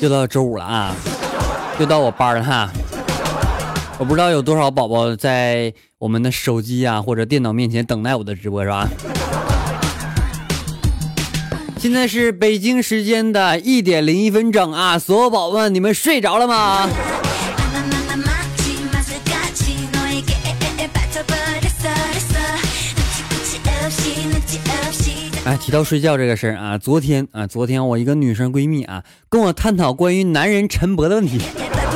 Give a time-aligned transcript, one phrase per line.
[0.00, 0.94] 又到周五了啊，
[1.78, 2.70] 又到我班了哈。
[3.98, 8.86] 我不知道有多少宝宝在我们的手机啊或者电脑面前等待我的直播是吧？
[11.78, 16.88] 现在是北京时间的一点零一分整啊，所有宝宝们，你们睡着了吗？
[25.66, 31.40] 提到睡觉这个事儿啊，昨天啊，昨天我一个女生闺蜜啊，跟我探讨关于男人晨勃的问题。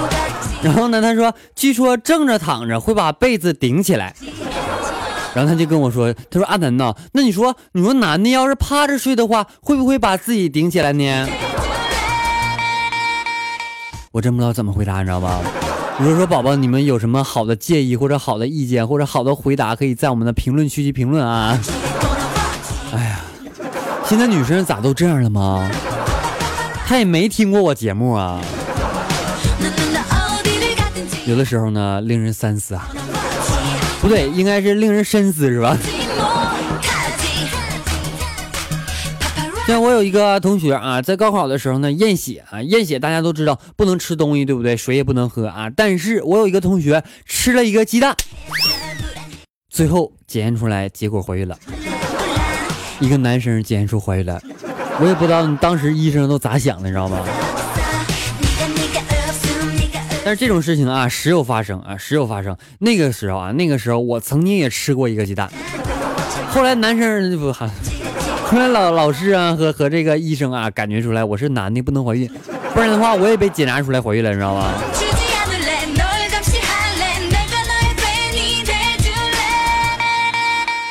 [0.60, 4.12] 然后呢，她说，据说正着躺着会把被子顶起来。
[5.34, 11.28] 然后她就跟我说，她说阿南呐，那你说，你说男的要是趴着睡的话，会不会把自己顶起来呢？
[14.10, 15.40] 我真不知道怎么回答，你知道吧？
[16.00, 21.56] 如果说宝宝你们有什么好的建议或者好的意见或者好的回答，可以在我们的评论区去评论啊。
[22.92, 23.19] 哎呀。
[24.10, 25.70] 现在女生咋都这样了吗？
[26.84, 28.42] 她也没听过我节目啊。
[31.26, 32.88] 有的时候呢，令人三思啊。
[34.00, 35.78] 不对，应该是令人深思是吧？
[39.68, 44.76] 像我有一个同学啊，在高考的时候呢，验血啊，验血大家都知道不能吃东西，对不对？
[44.76, 45.70] 水也不能喝啊。
[45.70, 48.16] 但是我有一个同学吃了一个鸡蛋，
[49.70, 51.56] 最后检验出来结果怀孕了。
[53.00, 54.40] 一个男生检验出怀孕了，
[55.00, 57.18] 我也不知道你当时医生都咋想的，你知道吗？
[60.22, 62.54] 但是这种事情啊，时有发生啊，时有发生。
[62.78, 65.50] 那个时候啊，那个时候我曾经也吃过一个鸡蛋，
[66.50, 67.70] 后来男生不喊，
[68.44, 72.30] 后来老老师啊和和这个医生啊感觉出来我是男的不能怀孕，
[72.74, 74.74] 不然的话我也被检查出来怀孕了，你知道吗？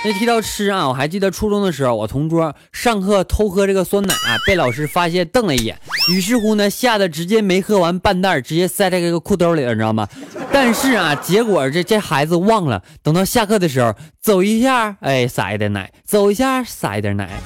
[0.06, 5.78] 那提到吃啊，我还记得初中的时候，我同桌上课偷喝这个酸奶啊，被老师发现瞪了一眼，
[6.10, 10.08] 于是乎呢，吓得直接没喝完半袋，直接塞在这个裤兜里了，你知道吗？
[10.54, 17.42] 但是啊，结果这这孩子忘了，等到下课的时候，走一下，哎，撒一点奶，走一下，撒一点奶，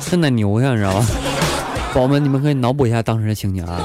[0.00, 1.06] 像奶牛一样，你知道吗？
[1.94, 3.80] 宝宝们，你们可以脑补一下当时的情景啊。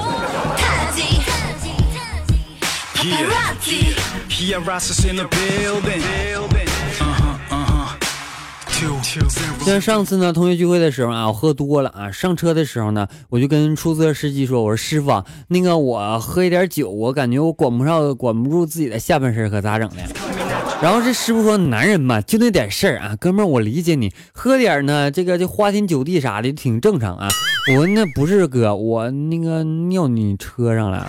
[9.65, 20.01] 像上次呢，同学聚会的时候啊，我喝多了啊，上车的时候呢，我就跟出租车司机说：“我说师傅，那个我喝一点酒，我感觉我管不上，管不住自己的下半身，可咋整呢？”
[20.81, 27.29] 然后这师傅说：“男人嘛，就那点事儿啊，哥们儿，我理解你，喝点呢，这个就花天酒地啥的挺正常啊。”
[27.77, 31.07] 我：“那不是哥，我那个尿你车上了。”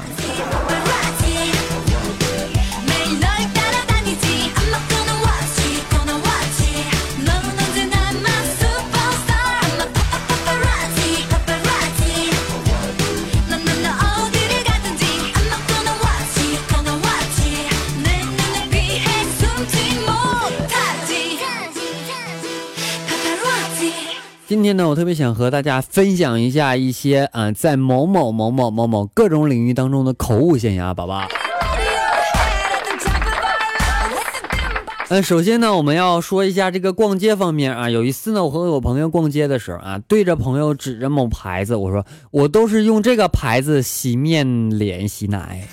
[24.55, 31.27] 今天呢，我特别想和大家分享一下一些啊，在某某某某某某各种领域当中的口误现象啊，宝宝。
[35.09, 37.91] 嗯，首先呢，我们要说一下这个逛街方面啊。
[37.91, 45.67] 有一次呢，我和我朋友逛街的时候啊，对着朋友指着某牌子，我说我都是用这个牌子洗面脸、洗奶。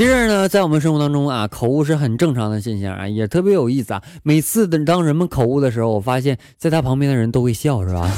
[0.00, 4.00] 其实呢，在我们生活当中啊，口误是很正常的现象啊，也特别有意思啊。
[4.22, 8.08] 每次的当人们口误的时候，我发现在他旁边的人都会笑，是吧？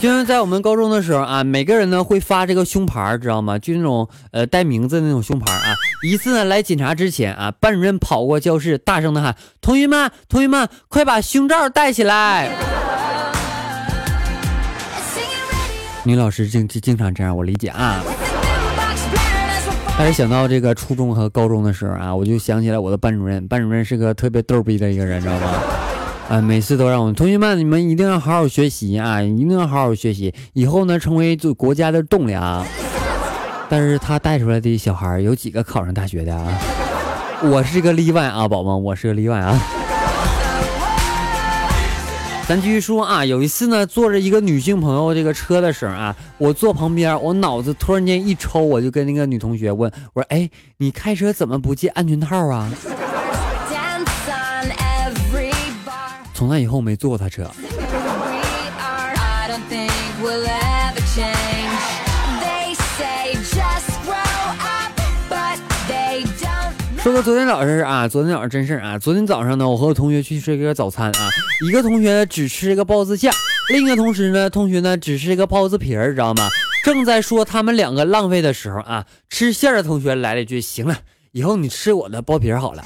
[0.00, 3.58] 就像在我们高中的时候啊，每个人呢会发这个胸牌，知道吗？
[3.58, 5.74] 就那种呃带名字的那种胸牌啊。
[6.02, 12.50] 一次呢来检查之前啊，班主任跑过教室，大声的喊：“同学们，同学们，快把胸罩戴起来！”
[16.10, 18.02] 女老师经经常这样，我理解啊。
[19.96, 25.52] 但是想到这个初中和高中的时候啊，我就想起来我的班主任，班主任是个特别逗逼的一个人，知道吗？
[26.28, 32.66] 啊，每次都让我们同学们，你们一定要好好学习啊，一定要好好学习，以后呢成为就国家的栋梁。
[33.68, 36.58] 但是他带出来的小孩有几个考上大学的啊？
[37.44, 39.56] 我是个例外啊，宝宝，我是个例外啊。
[42.50, 52.68] 咱继续说啊，有一次呢，坐着一个女性朋友这个车的时候啊，我坐旁边，我脑子突然间一抽，我就跟那个女同学问我说：“哎，你开车怎么不系安全套啊？”
[56.34, 57.48] 从那以后没坐过她车。
[67.02, 68.98] 说说昨天早上事啊，昨天早上真事儿啊。
[68.98, 71.30] 昨天早上呢，我和我同学去吃一个早餐啊，
[71.66, 73.32] 一个同学只吃一个包子馅，
[73.70, 76.46] 另一个同时呢，同学呢只吃一个包子皮儿，知道吗？
[76.84, 80.98] 正在说他们两个浪费的时候啊，吃馅的同学来了一句：“行了，
[81.32, 82.84] 以后你吃我的包皮儿好了。”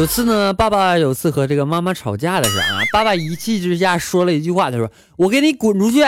[0.00, 6.00] 有次呢，爸爸有次和这个妈妈吵架的时候啊，爸爸一气之下说了一句话，他说：“我给你滚出去！”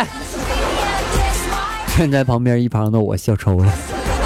[1.98, 3.70] 站在旁边一旁的我笑抽了。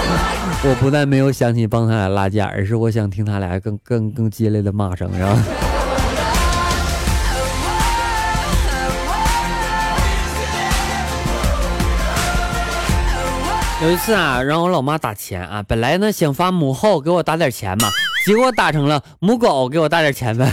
[0.62, 5.36] 我不但没有想起帮他俩拉架，而是我想听他俩更更更激烈的骂声，是吧？
[13.86, 17.88] 有一次啊，让我老妈打钱啊，本来呢想发母后给我打点钱嘛。
[18.26, 20.50] 结果打成了母狗，给我打点钱呗！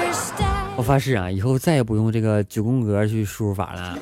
[0.74, 3.98] 我发誓啊，以后再也不用这个九宫格去输入法了。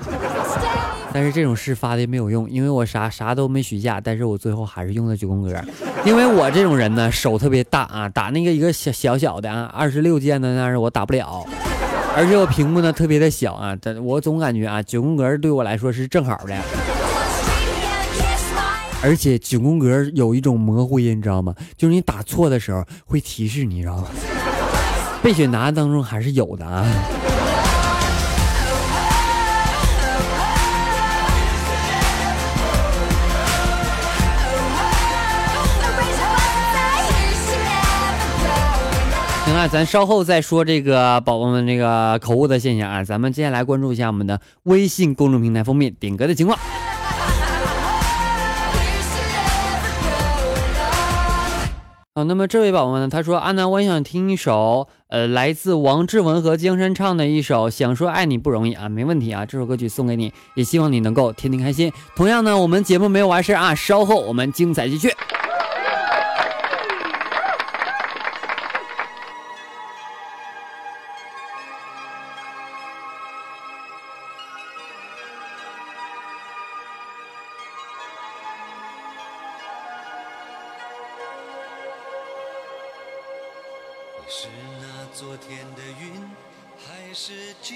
[1.12, 5.52] 但是这种事发的没有用，因为我啥啥都没许下，但是我最后还是用的九宫格，
[6.04, 11.44] 因为我这种人呢，手特别大啊，打那个一个小小小的啊，二十六键的那是我打不了，
[12.16, 16.54] 而且我屏幕呢特别的小啊，但我总感觉啊，九宫格对我来说是正好的。
[19.04, 21.52] 而且九宫格有一种模糊音，你知道吗？
[21.76, 24.06] 就是你打错的时候会提示你，知道吗？
[25.22, 26.86] 备选答案当中还是有的啊。
[39.44, 43.02] 行了，咱稍后再说这个宝宝们这个口误的现象啊。
[43.02, 46.56] 咱们接下来关注一下我们的微信公众平台封面点歌的情况。
[52.24, 53.08] 那么这位宝宝呢？
[53.08, 61.92] 他说：“阿南，我想听一首，呃，来自王志文和江山唱的一首《想说爱你不容易》啊，没问题啊，这首歌曲送给你，也希望你能够天天开心。
[62.16, 65.10] 同样呢，我们节目没有完事啊，稍后我们精彩继续。”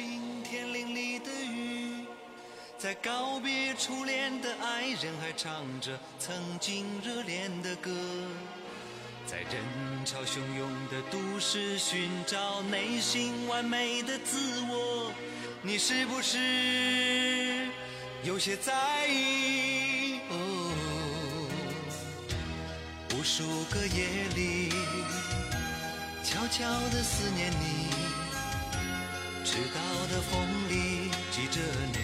[0.07, 2.07] 是今天淋漓的雨？
[2.79, 7.91] 在告别初恋的爱人，还唱着曾经热恋的歌。
[9.27, 9.57] 在人
[10.05, 15.11] 潮汹涌的都市寻找内心完美的自我，
[15.63, 17.67] 你是不是
[18.23, 20.21] 有些在意？
[20.31, 20.73] 哦
[23.13, 24.07] 无数个夜
[24.37, 24.73] 里。
[26.23, 27.89] 悄悄地思念你，
[30.17, 30.41] 的风
[30.71, 31.61] 里记着
[31.93, 31.99] 你，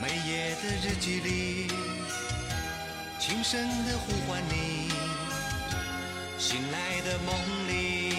[0.00, 1.66] 每夜的日记里，
[3.18, 4.88] 轻声的呼唤你，
[6.38, 7.34] 醒来的梦
[7.66, 8.14] 里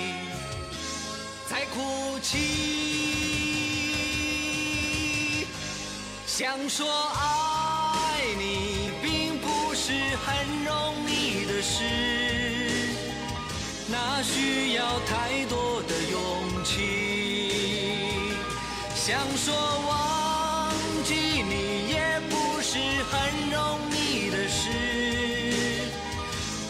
[1.49, 2.37] 在哭泣，
[6.27, 9.93] 想说爱你并不是
[10.25, 12.20] 很容易的事。
[14.23, 18.33] 需要太多的勇气，
[18.95, 19.53] 想说
[19.87, 20.71] 忘
[21.03, 22.77] 记你也不是
[23.09, 24.69] 很容易的事，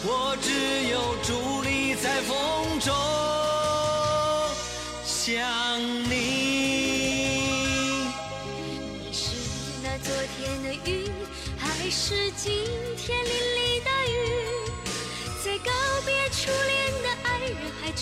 [0.04, 0.48] 我只
[0.88, 2.32] 有伫立在风
[2.80, 2.90] 中
[5.04, 5.78] 想
[6.08, 6.10] 你。
[9.04, 9.20] 你是
[9.82, 10.90] 那昨天的云，
[11.58, 12.50] 还是今
[12.96, 13.61] 天淋漓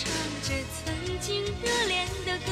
[0.03, 0.09] 唱
[0.41, 0.49] 着
[0.83, 0.89] 曾
[1.19, 2.51] 经热恋的歌，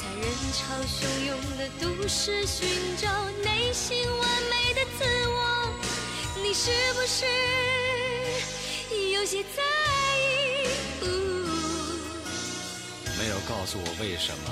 [0.00, 5.38] 在人潮汹涌的都市寻找内心完美的自我，
[6.42, 7.26] 你是不是
[9.12, 9.62] 有些在
[10.22, 11.04] 意？
[13.18, 14.44] 没有告诉我为什么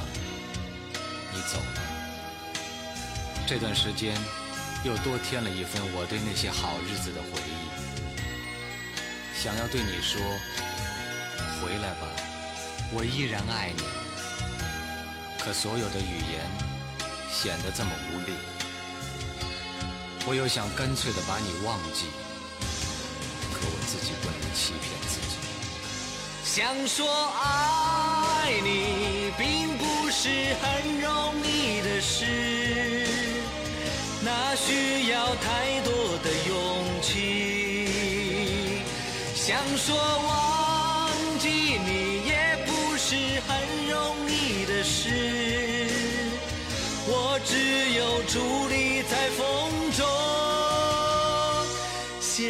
[1.33, 1.80] 你走了，
[3.47, 4.14] 这段时间
[4.85, 7.71] 又多添了一份我对那些好日子的回忆，
[9.42, 10.21] 想要对你说。
[11.61, 12.06] 回来吧，
[12.92, 13.82] 我依然爱你。
[15.42, 16.40] 可所有的语言
[17.30, 18.32] 显得这么无力。
[20.26, 22.06] 我又想干脆的把你忘记，
[23.52, 25.37] 可我自己不能欺骗自己。
[26.44, 27.06] 想说
[27.42, 33.06] 爱你，并不是很容易的事，
[34.23, 38.80] 那需要太多的勇气。
[39.34, 40.74] 想说忘
[41.44, 43.14] 记你，也不是
[43.46, 43.52] 很
[43.86, 45.10] 容易的事，
[47.06, 47.52] 我只
[47.92, 48.32] 有伫
[48.70, 49.42] 立在风
[49.92, 50.00] 中
[52.18, 52.48] 想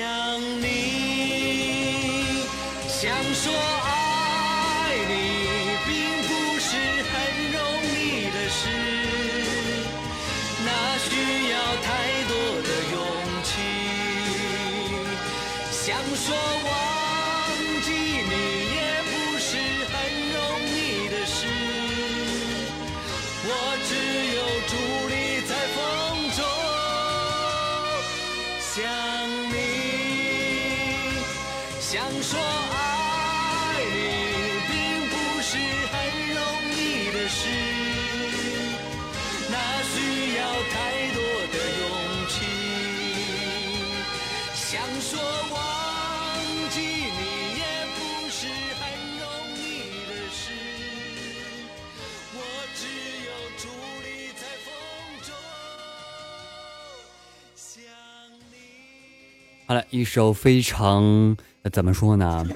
[59.91, 61.37] 一首非常、
[61.73, 62.47] 怎么说呢？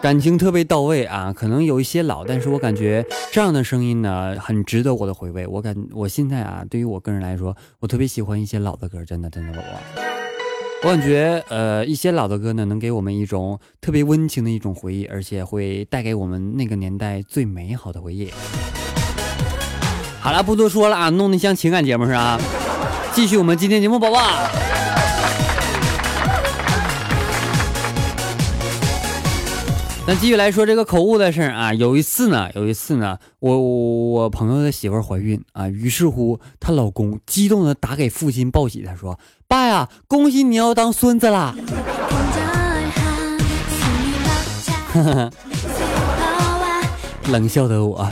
[0.00, 5.46] 感情特别到位啊，可能有一些老，但是我感觉这样的声音呢，很值得我的回味。
[5.46, 9.64] 我感我现在啊，对于我个人来说，我特别喜欢一些老的歌，真的真的我。
[10.82, 18.30] 我感觉呃，一些老的歌呢，能给我们一种特别温情的一种回忆，而且会带给我们那个年代最美好的回忆。
[20.20, 22.38] 好了，不多说了啊，弄得像情感节目是啊。
[23.14, 24.20] 继续我们今天节目，宝宝。
[30.06, 39.18] 那继续来说这个口误的事啊，有一次呢，有一次呢，我我朋友的媳妇怀孕啊，于是乎她老公激动的打给父亲报喜，他说
[39.48, 41.54] ：“爸呀，恭喜你要当孙子啦！”
[47.28, 48.06] 冷笑的我。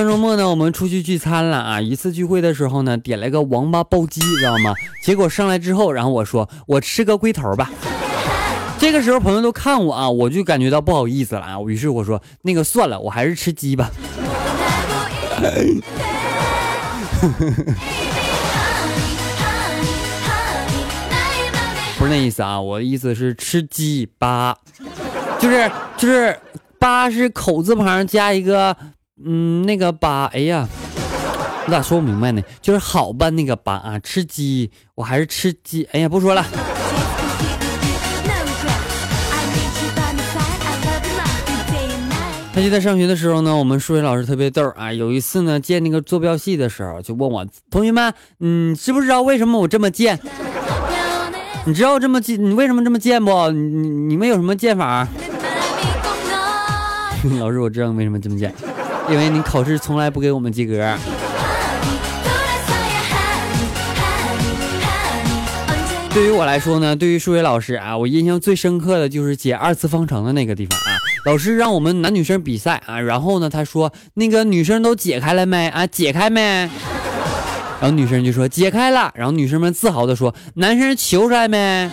[0.00, 1.78] 上周末呢，我们出去聚餐了啊！
[1.78, 4.72] 一次聚会的时候呢，点了个王八煲鸡，知道吗？
[5.02, 7.70] 结果上来之后，然后我说我吃个龟头吧。
[8.78, 11.60] 这个时候朋友都看我啊，我就感觉到不好意思了啊。
[11.66, 13.90] 于是我说那个算了，我还是吃鸡吧。
[21.98, 24.56] 不是那意思啊，我的意思是吃鸡八，
[25.38, 26.34] 就是就是
[26.78, 28.74] 八是口字旁加一个。
[29.24, 30.66] 嗯，那个八，哎呀，
[31.66, 32.42] 我咋说不明白呢？
[32.62, 35.86] 就是好吧，那个八啊，吃鸡，我还是吃鸡。
[35.92, 36.44] 哎呀，不说了。
[42.52, 44.92] 他记得上学的时候呢，我们数学老师特别逗啊。
[44.92, 50.18] 有一次呢，建那个坐标系的时候，就问我同学们，嗯，知不知道为什么我这么贱？
[51.66, 52.42] 你知道这么贱？
[52.42, 53.50] 你为什么这么贱不？
[53.50, 55.06] 你你们有什么剑法？
[57.38, 58.52] 老师，我知道你为什么这么贱。
[59.10, 60.96] 因为你考试从来不给我们及格。
[66.12, 70.98] 对于我来说呢，对于数学老师啊，我印象最深刻的就是解二次方程的那个地方啊。
[71.24, 75.86] 老师让我们男女生比赛啊，然后呢，他说那个女生都解开了没啊？
[75.86, 76.68] 解开没？
[77.80, 79.12] 然后女生就说解开了。
[79.14, 81.90] 然后女生们自豪的说，男生求出来没？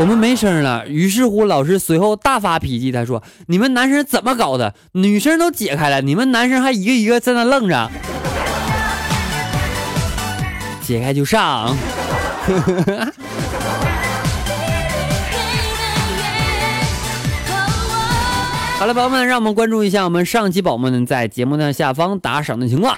[0.00, 4.72] 我们没声了，于是乎老师随后大发脾气，他说：“你们男生怎么搞的？
[4.92, 7.90] 女生都解开了，你们男生还一个一个在那愣着。
[10.82, 11.76] 解开就上。
[18.78, 22.96] 好了，宝宝们，让我们关注一下我们上期宝宝们在节目的下方打赏的情况。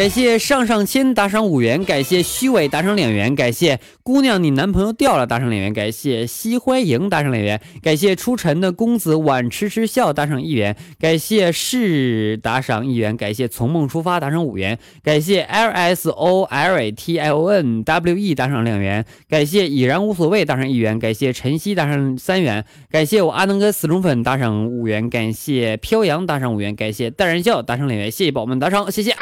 [0.00, 29.14] 感谢上上签打赏五元，感谢虚伪打赏两元，感谢姑娘你男朋友掉了打赏两元，感谢西欢迎打赏两元，感谢出尘的公子晚痴痴笑打赏一元，感谢是打赏一元，感谢从梦出发打赏五元，感谢 L S O L A T I O N W E 打赏两元，感谢已然无所谓打赏一元，感谢晨曦打赏三元，感谢我阿能哥死忠粉打赏五元，感谢飘扬打赏五元，感谢淡然笑打赏两元，谢谢宝宝们打赏，谢谢。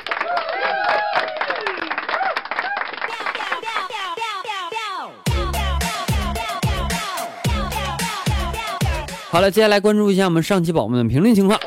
[9.31, 11.61] 好了，接下来关注一下我们上期宝宝们的评论情况。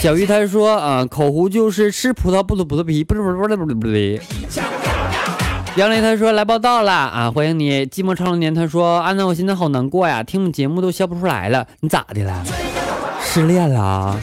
[0.00, 4.20] 小鱼他说啊，口胡就是吃葡萄不吐葡萄皮，不是不是不是不是不是。
[5.76, 7.86] 杨雷他说来报道了啊，欢迎你。
[7.86, 12.42] 寂寞长流年他说安娜，我现在好难过呀，听节目都笑不出来了，你咋的了？
[13.22, 14.18] 失恋了？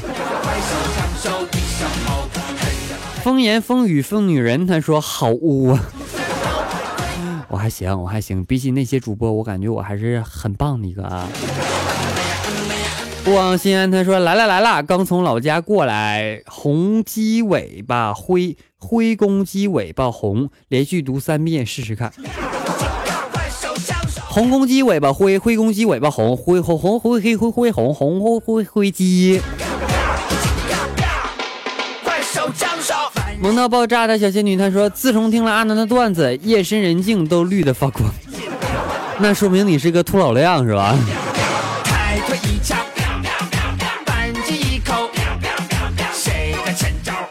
[3.23, 5.79] 风言风语风女人他说好污啊，
[7.49, 11.27] 我还行我还行，比起那些主播，我感觉我还是很棒的一个啊。
[13.23, 16.41] 不枉心安，他说来了来了，刚从老家过来。
[16.45, 22.13] 红鸡尾巴灰，灰公鸡尾巴红，连续读三遍试试看。
[24.29, 29.41] 红公鸡尾巴灰，灰公鸡尾巴红，灰红红灰黑灰灰红红红灰灰鸡。
[33.41, 38.03] 萌到爆炸的小仙女，她说自从听了阿南的段子，夜深人静都绿的发光。
[39.19, 40.95] 那说明你是个秃老亮是吧？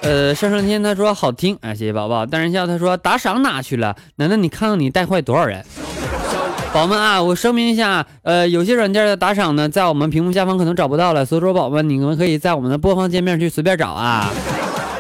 [0.01, 2.25] 呃，上上天他说好听啊，谢谢宝宝。
[2.25, 3.95] 大人笑他说打赏哪去了？
[4.17, 5.63] 难道你看看你带坏多少人？
[6.73, 14.31] 宝宝们啊，我声明一下，呃，有些软件的打赏呢，在我们屏幕下方可能找不到了，所以说宝宝们你们可以在我们的播放界面去随便找啊。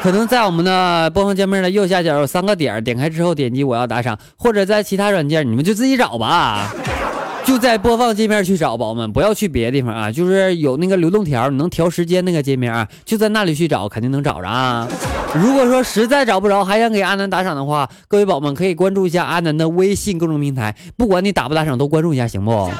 [0.02, 6.72] 可能在我们的播放界面的右下角有三个点，点开之后点击我要打赏，或者在其他软件你们就自己找吧。
[7.44, 10.12] 就在播放界面去找，宝宝们不要去别的地方啊！
[10.12, 14.86] 就是有那个流动条，你能调时间那个界面啊，就在那里去找，肯定能找着啊。
[15.32, 22.70] 如果说实在找不着，还想给阿南打赏的话，各位宝宝们可以关注一下阿南的微信公众平台，不管你打不打赏都关注一下，行不？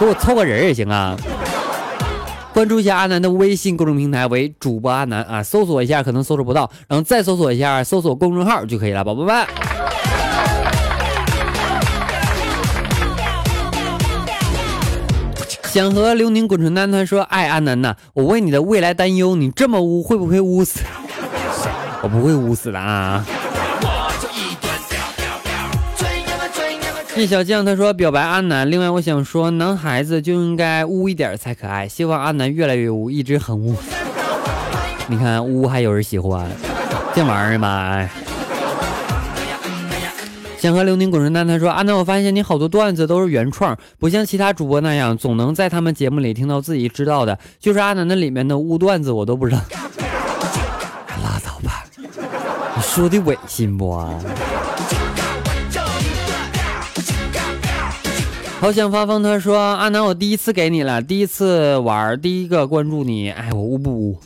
[0.00, 1.14] 给我凑个人也行啊。
[2.58, 9.46] 关注一下阿南的微信公众平台为主播阿南啊，搜索一下可能搜索不到，然后再搜索一下，搜索公众号就可以了，宝宝们。
[15.66, 20.80] 想和刘宁滚床单，他说：“爱阿南呐，我为你的未来担忧，你这么污会不会污死？
[22.02, 23.24] 我不会污死的啊。”
[27.18, 31.88] 叶小将他说：“表白阿南，另外我想说，男孩子就应该污一点才可爱。
[31.88, 33.74] 希望阿南越来越污，一直很污。
[35.08, 36.48] 你看污还有人喜欢，
[37.14, 38.08] 这玩意儿吧。”
[40.58, 47.36] 想和刘宁滚床单，他说：“阿南，我发现你好多段子都是原创，不像其他主播那样，总能在他们节目里听到自己知道的。
[47.58, 49.60] 就是阿南的里面的污段子，我都不知道。
[51.24, 51.84] 拉倒吧，
[52.76, 54.14] 你说的违心不啊？
[58.60, 64.18] 好想发疯，他说：阿南，我第一次给你了，第一次玩，第一个关注你，哎，我污不污？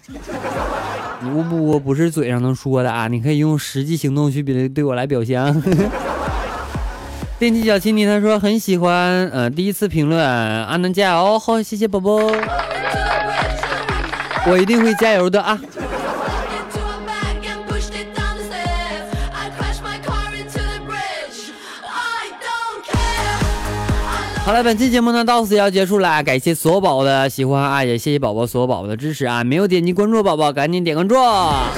[1.21, 1.79] 你污不污？
[1.79, 5.38] 不是嘴上能说的啊，你可以用实际行动去对对我来表现。
[7.38, 12.16] ”电击小青泥他说很喜欢，呃，第一次评论阿南加油，好，谢谢宝宝，
[14.47, 15.61] 我一定会加油的啊。
[24.44, 31.14] 好了，本期节目呢到此要结束了，感谢所有宝宝的喜欢啊，也谢谢宝宝所有宝宝的支持啊，没有点击关注的宝宝赶紧点关注。
[31.14, 31.70] 好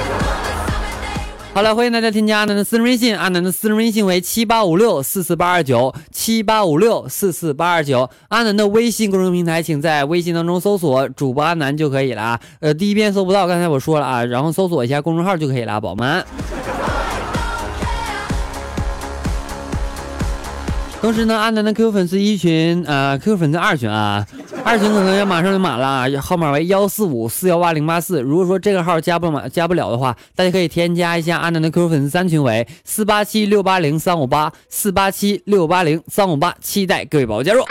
[1.61, 8.09] 了，欢迎大家添加阿南的私人微信，阿南的私人微信为七八五六四四八二九七八五六四四八二九。
[8.29, 12.41] 阿南的微信公众平台，请在微信当中搜索主播阿南就可以了啊。
[12.61, 16.25] 呃，第一遍搜不到，刚才我说了啊，然后搜索一下公众号就可以了，宝宝们。
[21.05, 24.27] 同时呢，阿南的 QQ 粉丝一群，呃，QQ 粉丝二群啊，
[24.65, 28.23] 二群可能要马上就满了，号码为幺四五四幺八零八四。
[28.23, 37.63] 如果说这个号加不满、加不了的话，大家可以添加一下阿南的 QQ 粉丝三群为四八七六八零三五八四八七六八零三五八，期待各位宝宝加入。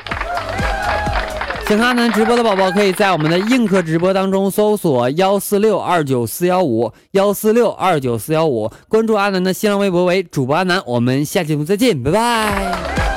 [1.68, 10.80] 想看阿南直播的宝宝，可以在我们的映客直播当中搜索幺四六二九四幺五幺四六二九四幺五，关注阿南的新浪微博为主播阿南。
[10.86, 13.13] 我们下期节目再见，拜拜。